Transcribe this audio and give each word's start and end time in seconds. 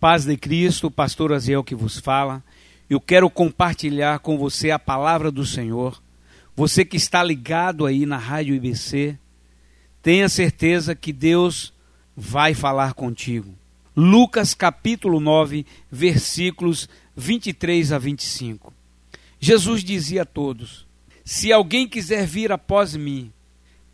Paz 0.00 0.24
de 0.24 0.34
Cristo, 0.34 0.90
pastor 0.90 1.30
Aziel 1.30 1.62
que 1.62 1.74
vos 1.74 1.98
fala. 1.98 2.42
Eu 2.88 2.98
quero 2.98 3.28
compartilhar 3.28 4.20
com 4.20 4.38
você 4.38 4.70
a 4.70 4.78
palavra 4.78 5.30
do 5.30 5.44
Senhor. 5.44 6.02
Você 6.56 6.86
que 6.86 6.96
está 6.96 7.22
ligado 7.22 7.84
aí 7.84 8.06
na 8.06 8.16
Rádio 8.16 8.54
IBC, 8.54 9.18
tenha 10.02 10.26
certeza 10.30 10.94
que 10.94 11.12
Deus 11.12 11.74
vai 12.16 12.54
falar 12.54 12.94
contigo. 12.94 13.54
Lucas 13.94 14.54
capítulo 14.54 15.20
9, 15.20 15.66
versículos 15.92 16.88
23 17.14 17.92
a 17.92 17.98
25. 17.98 18.72
Jesus 19.38 19.84
dizia 19.84 20.22
a 20.22 20.24
todos: 20.24 20.86
Se 21.26 21.52
alguém 21.52 21.86
quiser 21.86 22.26
vir 22.26 22.50
após 22.50 22.96
mim, 22.96 23.30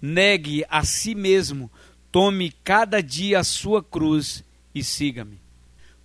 negue 0.01 0.65
a 0.71 0.85
si 0.85 1.17
mesmo, 1.17 1.69
tome 2.13 2.53
cada 2.63 3.03
dia 3.03 3.41
a 3.41 3.45
sua 3.45 3.83
cruz 3.83 4.45
e 4.73 4.85
siga-me. 4.85 5.46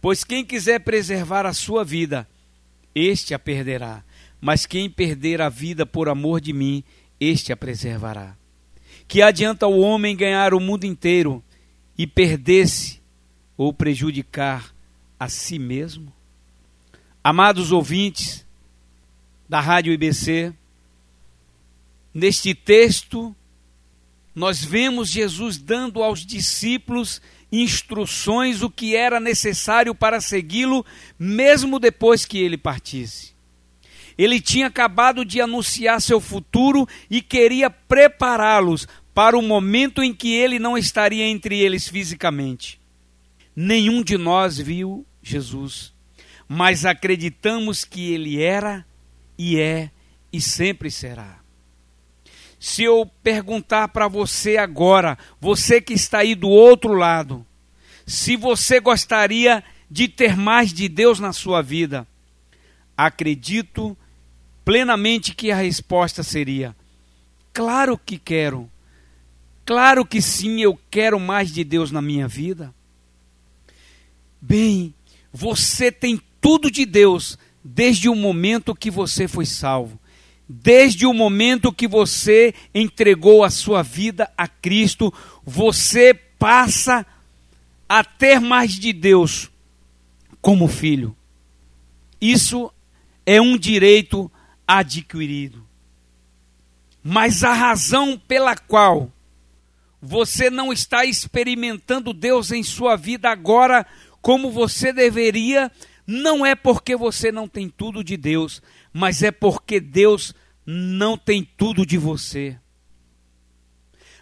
Pois 0.02 0.24
quem 0.24 0.44
quiser 0.44 0.80
preservar 0.80 1.46
a 1.46 1.54
sua 1.54 1.86
vida, 1.86 2.28
este 2.96 3.36
a 3.36 3.40
perderá. 3.40 4.04
Mas 4.42 4.66
quem 4.66 4.90
perder 4.90 5.40
a 5.40 5.48
vida 5.48 5.86
por 5.86 6.10
amor 6.10 6.42
de 6.42 6.52
mim, 6.52 6.84
este 7.20 7.54
a 7.54 7.58
preservará. 7.58 8.36
Que 9.08 9.22
adianta 9.22 9.68
o 9.68 9.80
homem 9.82 10.16
ganhar 10.16 10.54
o 10.54 10.60
mundo 10.60 10.86
inteiro 10.86 11.44
e 11.96 12.08
perder-se 12.08 13.00
ou 13.56 13.72
prejudicar 13.72 14.74
a 15.20 15.30
si 15.30 15.60
mesmo? 15.60 16.12
Amados 17.24 17.72
ouvintes 17.72 18.44
da 19.48 19.60
Rádio 19.60 19.94
IBC, 19.94 20.52
neste 22.12 22.56
texto 22.56 23.36
nós 24.34 24.64
vemos 24.64 25.10
Jesus 25.10 25.58
dando 25.58 26.02
aos 26.02 26.26
discípulos 26.26 27.22
instruções 27.52 28.62
o 28.62 28.70
que 28.70 28.96
era 28.96 29.20
necessário 29.20 29.94
para 29.94 30.22
segui-lo, 30.22 30.86
mesmo 31.20 31.80
depois 31.80 32.26
que 32.26 32.38
ele 32.38 32.58
partisse. 32.58 33.32
Ele 34.18 34.40
tinha 34.40 34.68
acabado 34.68 35.26
de 35.26 35.42
anunciar 35.42 36.02
seu 36.02 36.22
futuro 36.22 36.88
e 37.10 37.22
queria 37.22 37.70
prepará-los 37.70 38.88
para 39.14 39.38
o 39.38 39.42
momento 39.42 40.02
em 40.04 40.14
que 40.14 40.34
ele 40.34 40.60
não 40.60 40.78
estaria 40.78 41.26
entre 41.26 41.60
eles 41.60 41.88
fisicamente. 41.88 42.80
Nenhum 43.56 44.02
de 44.04 44.18
nós 44.18 44.58
viu 44.58 45.06
Jesus, 45.22 45.94
mas 46.48 46.86
acreditamos 46.86 47.84
que 47.84 48.14
ele 48.14 48.42
era 48.42 48.86
e 49.38 49.60
é 49.60 49.92
e 50.32 50.40
sempre 50.40 50.90
será. 50.90 51.41
Se 52.62 52.84
eu 52.84 53.10
perguntar 53.24 53.88
para 53.88 54.08
você 54.08 54.56
agora, 54.56 55.18
você 55.40 55.82
que 55.82 55.94
está 55.94 56.20
aí 56.20 56.36
do 56.36 56.48
outro 56.48 56.94
lado, 56.94 57.44
se 58.06 58.38
você 58.38 58.80
gostaria 58.80 59.64
de 59.90 60.08
ter 60.08 60.38
mais 60.38 60.72
de 60.72 60.88
Deus 60.88 61.20
na 61.20 61.34
sua 61.34 61.64
vida, 61.64 62.08
acredito 62.96 63.98
plenamente 64.64 65.34
que 65.34 65.50
a 65.50 65.56
resposta 65.56 66.22
seria: 66.22 66.76
claro 67.52 67.98
que 67.98 68.20
quero. 68.20 68.70
Claro 69.66 70.06
que 70.06 70.22
sim, 70.22 70.62
eu 70.62 70.80
quero 70.92 71.20
mais 71.20 71.52
de 71.52 71.64
Deus 71.64 71.90
na 71.90 72.02
minha 72.02 72.28
vida. 72.28 72.72
Bem, 74.40 74.94
você 75.34 75.92
tem 75.92 76.22
tudo 76.40 76.70
de 76.70 76.86
Deus 76.86 77.40
desde 77.64 78.08
o 78.08 78.14
momento 78.14 78.76
que 78.76 78.92
você 78.92 79.28
foi 79.28 79.48
salvo 79.48 80.00
desde 80.52 81.06
o 81.06 81.14
momento 81.14 81.72
que 81.72 81.88
você 81.88 82.54
entregou 82.76 83.44
a 83.44 83.50
sua 83.50 83.82
vida 83.82 84.30
a 84.38 84.48
Cristo, 84.48 85.14
você 85.46 86.14
passa 86.14 87.06
a 87.88 88.04
ter 88.04 88.40
mais 88.42 88.74
de 88.74 88.92
Deus 88.92 89.50
como 90.42 90.68
filho. 90.68 91.16
Isso 92.20 92.72
é 93.26 93.40
um 93.40 93.58
direito 93.58 94.30
adquirido. 94.68 95.66
Mas 97.04 97.44
a 97.44 97.54
razão 97.54 98.18
pela 98.28 98.56
qual 98.56 99.12
você 100.02 100.50
não 100.50 100.74
está 100.74 101.06
experimentando 101.06 102.14
Deus 102.14 102.52
em 102.52 102.64
sua 102.64 102.96
vida 102.96 103.30
agora 103.30 103.86
como 104.22 104.52
você 104.52 104.92
deveria, 104.92 105.72
não 106.06 106.46
é 106.46 106.56
porque 106.56 106.96
você 106.96 107.32
não 107.32 107.48
tem 107.48 107.70
tudo 107.70 108.04
de 108.04 108.18
Deus, 108.18 108.62
mas 108.92 109.24
é 109.24 109.32
porque 109.32 109.80
Deus 109.80 110.34
não 110.66 111.18
tem 111.18 111.44
tudo 111.44 111.86
de 111.86 111.98
você. 111.98 112.58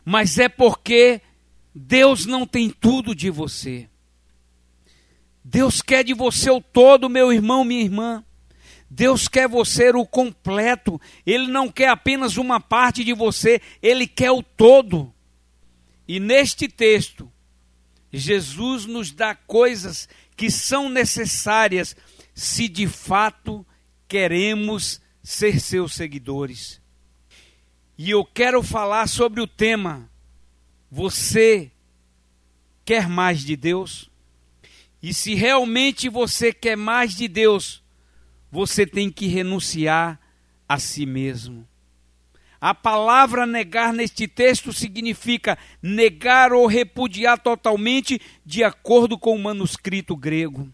Mas 0.03 0.37
é 0.37 0.49
porque 0.49 1.21
Deus 1.73 2.25
não 2.25 2.45
tem 2.45 2.69
tudo 2.69 3.13
de 3.13 3.29
você. 3.29 3.89
Deus 5.43 5.81
quer 5.81 6.03
de 6.03 6.13
você 6.13 6.49
o 6.49 6.61
todo, 6.61 7.09
meu 7.09 7.31
irmão, 7.31 7.63
minha 7.63 7.81
irmã. 7.81 8.23
Deus 8.89 9.27
quer 9.27 9.47
você 9.47 9.89
o 9.91 10.05
completo. 10.05 10.99
Ele 11.25 11.47
não 11.47 11.69
quer 11.69 11.89
apenas 11.89 12.37
uma 12.37 12.59
parte 12.59 13.03
de 13.03 13.13
você, 13.13 13.61
ele 13.81 14.07
quer 14.07 14.31
o 14.31 14.41
todo. 14.41 15.13
E 16.07 16.19
neste 16.19 16.67
texto, 16.67 17.31
Jesus 18.11 18.85
nos 18.85 19.11
dá 19.11 19.35
coisas 19.35 20.09
que 20.39 20.49
são 20.49 20.87
necessárias 20.87 21.97
se 22.33 22.69
de 22.69 22.87
fato 22.87 23.65
queremos 24.07 25.01
ser 25.21 25.59
seus 25.59 25.93
seguidores. 25.93 26.81
E 27.97 28.11
eu 28.11 28.23
quero 28.23 28.63
falar 28.63 29.07
sobre 29.07 29.41
o 29.41 29.47
tema: 29.47 30.09
Você 30.89 31.69
quer 32.85 33.09
mais 33.09 33.41
de 33.41 33.57
Deus? 33.57 34.09
E 35.03 35.13
se 35.13 35.35
realmente 35.35 36.07
você 36.07 36.53
quer 36.53 36.77
mais 36.77 37.13
de 37.13 37.27
Deus, 37.27 37.83
você 38.49 38.85
tem 38.85 39.11
que 39.11 39.27
renunciar 39.27 40.17
a 40.69 40.79
si 40.79 41.05
mesmo. 41.05 41.67
A 42.61 42.75
palavra 42.75 43.45
negar 43.45 43.93
neste 43.93 44.27
texto 44.27 44.73
significa 44.73 45.57
negar 45.81 46.51
ou 46.51 46.67
repudiar 46.67 47.39
totalmente, 47.39 48.19
de 48.45 48.63
acordo 48.63 49.17
com 49.17 49.33
o 49.33 49.39
manuscrito 49.39 50.15
grego. 50.15 50.69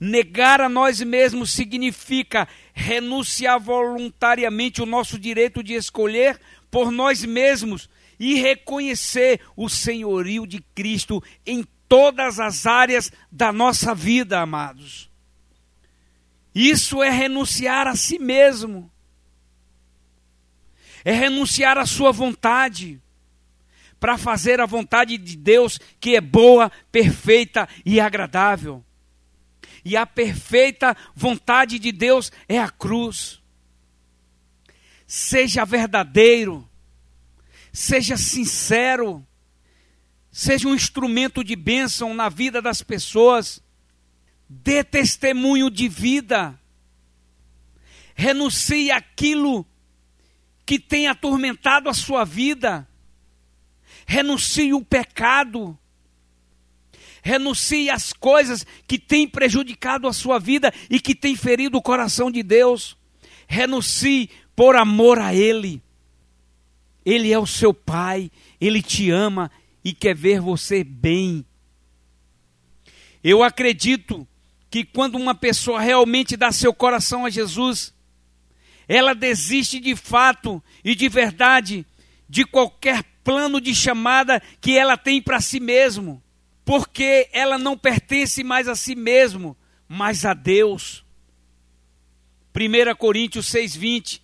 Negar 0.00 0.60
a 0.60 0.68
nós 0.68 1.00
mesmos 1.00 1.52
significa 1.52 2.48
renunciar 2.74 3.58
voluntariamente 3.60 4.82
o 4.82 4.86
nosso 4.86 5.18
direito 5.18 5.62
de 5.62 5.74
escolher 5.74 6.40
por 6.70 6.90
nós 6.90 7.24
mesmos 7.24 7.88
e 8.18 8.34
reconhecer 8.34 9.40
o 9.56 9.68
senhorio 9.68 10.46
de 10.46 10.60
Cristo 10.74 11.22
em 11.46 11.64
todas 11.88 12.40
as 12.40 12.66
áreas 12.66 13.12
da 13.30 13.52
nossa 13.52 13.94
vida, 13.94 14.40
amados. 14.40 15.08
Isso 16.54 17.02
é 17.02 17.10
renunciar 17.10 17.86
a 17.86 17.94
si 17.94 18.18
mesmo. 18.18 18.90
É 21.06 21.12
renunciar 21.12 21.78
à 21.78 21.86
sua 21.86 22.10
vontade 22.10 23.00
para 24.00 24.18
fazer 24.18 24.60
a 24.60 24.66
vontade 24.66 25.16
de 25.16 25.36
Deus, 25.36 25.78
que 26.00 26.16
é 26.16 26.20
boa, 26.20 26.68
perfeita 26.90 27.68
e 27.84 28.00
agradável. 28.00 28.84
E 29.84 29.96
a 29.96 30.04
perfeita 30.04 30.96
vontade 31.14 31.78
de 31.78 31.92
Deus 31.92 32.32
é 32.48 32.58
a 32.58 32.68
cruz. 32.68 33.40
Seja 35.06 35.64
verdadeiro, 35.64 36.68
seja 37.72 38.16
sincero, 38.16 39.24
seja 40.32 40.66
um 40.66 40.74
instrumento 40.74 41.44
de 41.44 41.54
bênção 41.54 42.14
na 42.14 42.28
vida 42.28 42.60
das 42.60 42.82
pessoas, 42.82 43.62
dê 44.48 44.82
testemunho 44.82 45.70
de 45.70 45.88
vida, 45.88 46.58
renuncie 48.12 48.90
aquilo 48.90 49.64
que 50.66 50.80
tem 50.80 51.06
atormentado 51.06 51.88
a 51.88 51.94
sua 51.94 52.24
vida, 52.24 52.86
renuncie 54.04 54.74
o 54.74 54.84
pecado, 54.84 55.78
renuncie 57.22 57.88
às 57.88 58.12
coisas 58.12 58.66
que 58.86 58.98
têm 58.98 59.28
prejudicado 59.28 60.08
a 60.08 60.12
sua 60.12 60.40
vida 60.40 60.74
e 60.90 60.98
que 60.98 61.14
têm 61.14 61.36
ferido 61.36 61.78
o 61.78 61.82
coração 61.82 62.30
de 62.30 62.42
Deus. 62.42 62.96
Renuncie 63.46 64.28
por 64.56 64.74
amor 64.74 65.20
a 65.20 65.32
Ele. 65.32 65.80
Ele 67.04 67.32
é 67.32 67.38
o 67.38 67.46
seu 67.46 67.72
Pai, 67.72 68.30
Ele 68.60 68.82
te 68.82 69.10
ama 69.10 69.50
e 69.84 69.92
quer 69.92 70.16
ver 70.16 70.40
você 70.40 70.82
bem. 70.82 71.46
Eu 73.22 73.42
acredito 73.42 74.26
que 74.68 74.84
quando 74.84 75.16
uma 75.16 75.34
pessoa 75.34 75.80
realmente 75.80 76.36
dá 76.36 76.50
seu 76.50 76.74
coração 76.74 77.24
a 77.24 77.30
Jesus, 77.30 77.94
ela 78.88 79.14
desiste 79.14 79.80
de 79.80 79.96
fato 79.96 80.62
e 80.84 80.94
de 80.94 81.08
verdade 81.08 81.84
de 82.28 82.44
qualquer 82.44 83.02
plano 83.24 83.60
de 83.60 83.74
chamada 83.74 84.42
que 84.60 84.76
ela 84.76 84.96
tem 84.96 85.20
para 85.20 85.40
si 85.40 85.60
mesmo 85.60 86.22
porque 86.66 87.28
ela 87.32 87.56
não 87.56 87.78
pertence 87.78 88.42
mais 88.42 88.66
a 88.66 88.74
si 88.74 88.96
mesmo, 88.96 89.56
mas 89.88 90.24
a 90.24 90.34
Deus. 90.34 91.04
1 92.52 92.96
Coríntios 92.96 93.46
6,20 93.52 94.20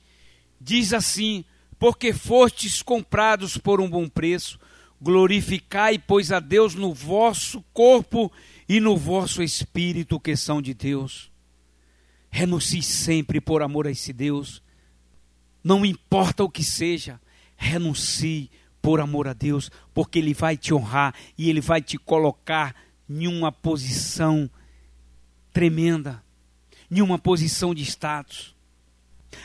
diz 0.61 0.93
assim: 0.93 1.45
Porque 1.79 2.13
fostes 2.13 2.83
comprados 2.83 3.57
por 3.57 3.81
um 3.81 3.89
bom 3.89 4.09
preço, 4.09 4.59
glorificai, 5.01 6.01
pois, 6.01 6.33
a 6.33 6.41
Deus 6.41 6.75
no 6.75 6.93
vosso 6.93 7.65
corpo 7.73 8.31
e 8.69 8.81
no 8.81 8.97
vosso 8.97 9.41
espírito 9.41 10.19
que 10.19 10.35
são 10.35 10.61
de 10.61 10.75
Deus. 10.75 11.31
Renuncie 12.35 12.83
sempre 12.83 13.43
por 13.43 13.63
amor 13.63 13.87
a 13.87 13.91
esse 13.91 14.11
Deus. 14.11 14.63
Não 15.63 15.85
importa 15.85 16.43
o 16.43 16.49
que 16.49 16.65
seja, 16.65 17.21
renuncie 17.57 18.51
por 18.81 19.01
amor 19.01 19.29
a 19.29 19.35
Deus, 19.35 19.71
porque 19.93 20.19
Ele 20.19 20.33
vai 20.33 20.57
te 20.57 20.73
honrar 20.73 21.15
e 21.37 21.51
Ele 21.51 21.61
vai 21.61 21.83
te 21.83 21.99
colocar 21.99 22.75
em 23.09 23.29
uma 23.29 23.53
posição 23.53 24.51
tremenda, 25.53 26.25
em 26.91 27.03
uma 27.03 27.19
posição 27.19 27.75
de 27.75 27.83
status. 27.83 28.57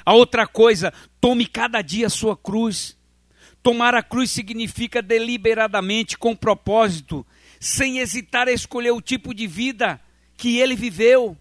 A 0.05 0.13
outra 0.13 0.47
coisa, 0.47 0.93
tome 1.19 1.45
cada 1.45 1.81
dia 1.81 2.07
a 2.07 2.09
sua 2.09 2.37
cruz. 2.37 2.97
Tomar 3.61 3.95
a 3.95 4.01
cruz 4.01 4.31
significa 4.31 5.01
deliberadamente, 5.01 6.17
com 6.17 6.33
propósito, 6.33 7.25
sem 7.59 7.99
hesitar 7.99 8.47
a 8.47 8.53
escolher 8.53 8.91
o 8.91 9.01
tipo 9.01 9.33
de 9.33 9.45
vida 9.45 9.99
que 10.37 10.57
ele 10.57 10.75
viveu. 10.75 11.37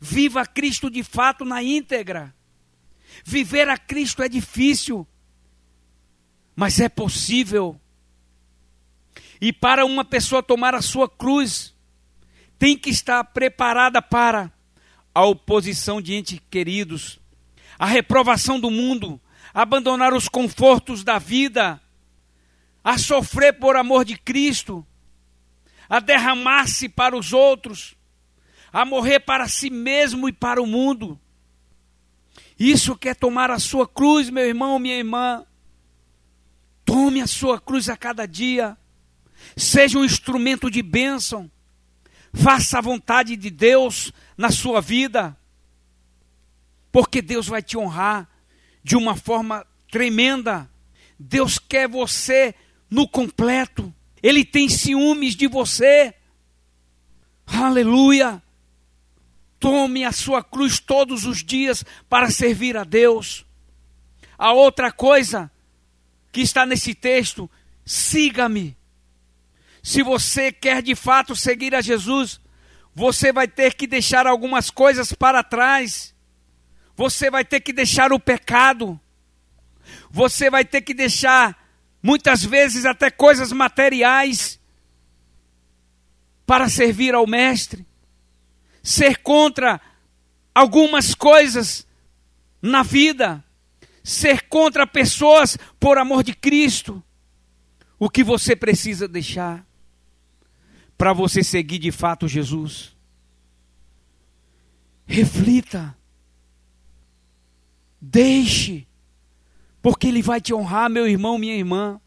Viva 0.00 0.44
Cristo 0.46 0.90
de 0.90 1.02
fato 1.02 1.44
na 1.44 1.62
íntegra. 1.62 2.34
Viver 3.24 3.68
a 3.68 3.76
Cristo 3.76 4.22
é 4.22 4.28
difícil, 4.28 5.06
mas 6.56 6.80
é 6.80 6.88
possível. 6.88 7.80
E 9.40 9.52
para 9.52 9.84
uma 9.84 10.04
pessoa 10.04 10.42
tomar 10.42 10.74
a 10.74 10.82
sua 10.82 11.08
cruz, 11.08 11.74
tem 12.58 12.76
que 12.76 12.90
estar 12.90 13.22
preparada 13.24 14.00
para 14.00 14.52
a 15.14 15.24
oposição 15.24 16.00
de 16.00 16.14
entes 16.14 16.40
queridos, 16.50 17.20
a 17.78 17.86
reprovação 17.86 18.58
do 18.58 18.70
mundo, 18.70 19.20
abandonar 19.52 20.12
os 20.12 20.28
confortos 20.28 21.04
da 21.04 21.18
vida, 21.18 21.80
a 22.82 22.98
sofrer 22.98 23.58
por 23.58 23.76
amor 23.76 24.04
de 24.04 24.16
Cristo, 24.16 24.84
a 25.88 26.00
derramar-se 26.00 26.88
para 26.88 27.16
os 27.16 27.32
outros, 27.32 27.96
a 28.74 28.84
morrer 28.84 29.20
para 29.20 29.46
si 29.46 29.70
mesmo 29.70 30.28
e 30.28 30.32
para 30.32 30.60
o 30.60 30.66
mundo. 30.66 31.16
Isso 32.58 32.96
quer 32.96 33.14
tomar 33.14 33.48
a 33.48 33.60
sua 33.60 33.86
cruz, 33.86 34.28
meu 34.28 34.44
irmão, 34.44 34.80
minha 34.80 34.96
irmã. 34.98 35.46
Tome 36.84 37.20
a 37.20 37.26
sua 37.28 37.60
cruz 37.60 37.88
a 37.88 37.96
cada 37.96 38.26
dia. 38.26 38.76
Seja 39.56 39.96
um 39.96 40.04
instrumento 40.04 40.68
de 40.68 40.82
bênção. 40.82 41.48
Faça 42.32 42.78
a 42.78 42.80
vontade 42.80 43.36
de 43.36 43.48
Deus 43.48 44.12
na 44.36 44.50
sua 44.50 44.80
vida. 44.80 45.38
Porque 46.90 47.22
Deus 47.22 47.46
vai 47.46 47.62
te 47.62 47.78
honrar 47.78 48.28
de 48.82 48.96
uma 48.96 49.14
forma 49.14 49.64
tremenda. 49.88 50.68
Deus 51.16 51.60
quer 51.60 51.88
você 51.88 52.52
no 52.90 53.06
completo. 53.06 53.94
Ele 54.20 54.44
tem 54.44 54.68
ciúmes 54.68 55.36
de 55.36 55.46
você. 55.46 56.12
Aleluia. 57.46 58.42
Tome 59.64 60.04
a 60.04 60.12
sua 60.12 60.44
cruz 60.44 60.78
todos 60.78 61.24
os 61.24 61.42
dias 61.42 61.82
para 62.06 62.30
servir 62.30 62.76
a 62.76 62.84
Deus. 62.84 63.46
A 64.36 64.52
outra 64.52 64.92
coisa 64.92 65.50
que 66.30 66.42
está 66.42 66.66
nesse 66.66 66.94
texto, 66.94 67.50
siga-me. 67.82 68.76
Se 69.82 70.02
você 70.02 70.52
quer 70.52 70.82
de 70.82 70.94
fato 70.94 71.34
seguir 71.34 71.74
a 71.74 71.80
Jesus, 71.80 72.38
você 72.94 73.32
vai 73.32 73.48
ter 73.48 73.72
que 73.72 73.86
deixar 73.86 74.26
algumas 74.26 74.68
coisas 74.68 75.14
para 75.14 75.42
trás. 75.42 76.14
Você 76.94 77.30
vai 77.30 77.42
ter 77.42 77.60
que 77.60 77.72
deixar 77.72 78.12
o 78.12 78.20
pecado. 78.20 79.00
Você 80.10 80.50
vai 80.50 80.66
ter 80.66 80.82
que 80.82 80.92
deixar, 80.92 81.56
muitas 82.02 82.44
vezes, 82.44 82.84
até 82.84 83.10
coisas 83.10 83.50
materiais 83.50 84.60
para 86.44 86.68
servir 86.68 87.14
ao 87.14 87.26
Mestre 87.26 87.86
ser 88.84 89.22
contra 89.22 89.80
algumas 90.54 91.14
coisas 91.14 91.88
na 92.60 92.82
vida, 92.82 93.42
ser 94.04 94.42
contra 94.42 94.86
pessoas 94.86 95.56
por 95.80 95.96
amor 95.96 96.22
de 96.22 96.34
Cristo. 96.34 97.02
O 97.98 98.10
que 98.10 98.22
você 98.22 98.54
precisa 98.54 99.08
deixar 99.08 99.66
para 100.98 101.14
você 101.14 101.42
seguir 101.42 101.78
de 101.78 101.90
fato 101.90 102.28
Jesus? 102.28 102.94
Reflita. 105.06 105.96
Deixe, 107.98 108.86
porque 109.80 110.08
Ele 110.08 110.20
vai 110.20 110.42
te 110.42 110.52
honrar, 110.52 110.90
meu 110.90 111.08
irmão, 111.08 111.38
minha 111.38 111.56
irmã. 111.56 111.98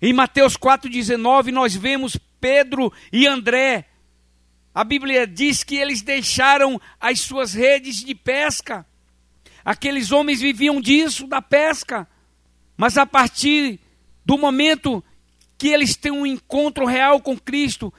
Em 0.00 0.14
Mateus 0.14 0.56
4,19, 0.56 1.50
nós 1.50 1.76
vemos 1.76 2.16
Pedro 2.40 2.90
e 3.12 3.26
André 3.26 3.84
a 4.78 4.84
Bíblia 4.84 5.26
diz 5.26 5.64
que 5.64 5.74
eles 5.74 6.02
deixaram 6.02 6.80
as 7.00 7.18
suas 7.18 7.52
redes 7.52 7.96
de 7.96 8.14
pesca. 8.14 8.86
Aqueles 9.64 10.12
homens 10.12 10.40
viviam 10.40 10.80
disso, 10.80 11.26
da 11.26 11.42
pesca. 11.42 12.08
Mas 12.76 12.96
a 12.96 13.04
partir 13.04 13.80
do 14.24 14.38
momento 14.38 15.02
que 15.58 15.66
eles 15.66 15.96
têm 15.96 16.12
um 16.12 16.24
encontro 16.24 16.86
real 16.86 17.20
com 17.20 17.36
Cristo, 17.36 17.92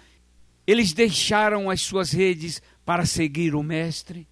eles 0.65 0.93
deixaram 0.93 1.69
as 1.69 1.81
suas 1.81 2.13
redes 2.13 2.61
para 2.85 3.05
seguir 3.05 3.55
o 3.55 3.61
Mestre. 3.61 4.25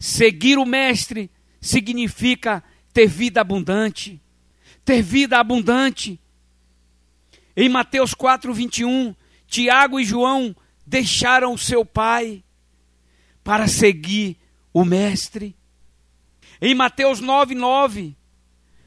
Seguir 0.00 0.58
o 0.58 0.66
Mestre 0.66 1.30
significa 1.60 2.60
ter 2.92 3.06
vida 3.06 3.40
abundante. 3.40 4.20
Ter 4.84 5.00
vida 5.00 5.38
abundante. 5.38 6.18
Em 7.56 7.68
Mateus 7.68 8.14
4, 8.14 8.52
21, 8.52 9.14
Tiago 9.46 10.00
e 10.00 10.04
João 10.04 10.52
deixaram 10.86 11.52
o 11.52 11.58
seu 11.58 11.84
pai 11.84 12.44
para 13.42 13.66
seguir 13.66 14.38
o 14.72 14.84
mestre. 14.84 15.56
Em 16.60 16.74
Mateus 16.74 17.20
9:9, 17.20 18.16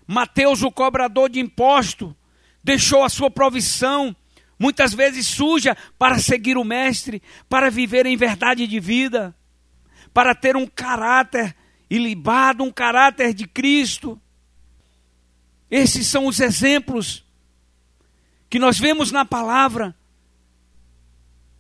Mateus, 0.08 0.64
o 0.64 0.72
cobrador 0.72 1.30
de 1.30 1.40
imposto, 1.40 2.16
deixou 2.64 3.04
a 3.04 3.10
sua 3.10 3.30
provisão, 3.30 4.16
muitas 4.58 4.94
vezes 4.94 5.28
suja, 5.28 5.78
para 5.98 6.18
seguir 6.18 6.58
o 6.58 6.64
mestre, 6.64 7.22
para 7.48 7.70
viver 7.70 8.06
em 8.06 8.18
verdade 8.18 8.66
de 8.66 8.80
vida, 8.80 9.36
para 10.14 10.34
ter 10.34 10.56
um 10.56 10.66
caráter 10.66 11.56
ilibado, 11.90 12.64
um 12.64 12.72
caráter 12.72 13.34
de 13.34 13.48
Cristo. 13.48 14.20
Esses 15.70 16.08
são 16.08 16.26
os 16.26 16.40
exemplos 16.40 17.24
que 18.50 18.58
nós 18.58 18.80
vemos 18.80 19.12
na 19.12 19.24
palavra 19.24 19.96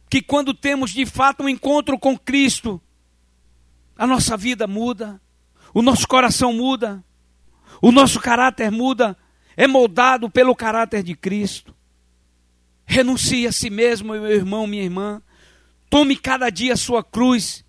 que 0.10 0.22
quando 0.22 0.54
temos 0.54 0.92
de 0.92 1.06
fato 1.06 1.44
um 1.44 1.50
encontro 1.50 1.98
com 2.00 2.18
Cristo, 2.18 2.82
a 3.96 4.08
nossa 4.08 4.36
vida 4.36 4.66
muda, 4.66 5.22
o 5.74 5.82
nosso 5.82 6.08
coração 6.08 6.52
muda, 6.52 7.04
o 7.82 7.92
nosso 7.92 8.20
caráter 8.20 8.72
muda, 8.72 9.16
é 9.56 9.68
moldado 9.68 10.30
pelo 10.30 10.56
caráter 10.56 11.04
de 11.04 11.16
Cristo. 11.16 11.76
Renuncie 12.86 13.46
a 13.46 13.52
si 13.52 13.70
mesmo, 13.70 14.14
meu 14.14 14.32
irmão, 14.32 14.66
minha 14.66 14.84
irmã. 14.84 15.22
Tome 15.90 16.16
cada 16.16 16.50
dia 16.50 16.74
a 16.74 16.78
sua 16.78 17.04
cruz. 17.04 17.64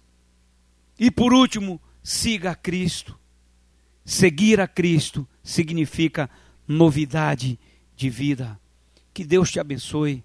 E 0.99 1.11
por 1.11 1.35
último, 1.35 1.81
siga 2.03 2.53
a 2.53 2.55
Cristo. 2.55 3.19
Seguir 4.05 4.61
a 4.61 4.67
Cristo 4.67 5.29
significa 5.43 6.31
novidade 6.67 7.59
de 7.95 8.09
vida. 8.09 8.59
Que 9.13 9.25
Deus 9.25 9.51
te 9.51 9.61
abençoe 9.61 10.25